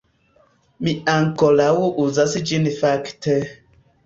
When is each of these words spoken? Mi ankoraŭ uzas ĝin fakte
Mi 0.87 0.93
ankoraŭ 1.13 1.75
uzas 2.05 2.35
ĝin 2.53 2.67
fakte 2.81 3.39